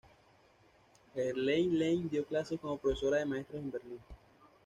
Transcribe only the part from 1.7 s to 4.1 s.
Lange dio clases como profesora de maestras en Berlín.